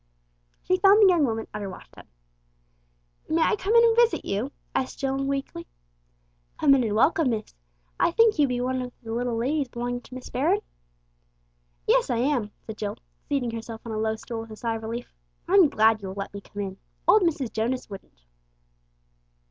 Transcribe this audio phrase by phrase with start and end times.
[0.63, 2.07] She found the young woman at her wash tub.
[3.29, 5.67] "May I come in and visit you?" asked Jill meekly.
[6.59, 7.53] "Come in and welcome, miss.
[7.99, 10.61] I think you be one of the little ladies belongin' to Miss Baron?"
[11.85, 12.97] "Yes, I am," said Jill,
[13.29, 15.13] seating herself on a low stool with a sigh of relief.
[15.47, 16.77] "I'm glad you will let me come in.
[17.07, 17.53] Old Mrs.
[17.53, 18.23] Jonas wouldn't!"